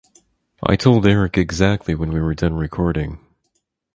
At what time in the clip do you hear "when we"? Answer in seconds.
1.93-2.19